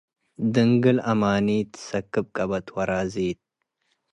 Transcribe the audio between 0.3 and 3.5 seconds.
ድንግል አማኒት ትሰክብ ቀበት ወራዚት።